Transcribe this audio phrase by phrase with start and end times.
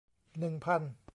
[0.39, 0.81] หนึ่งพัน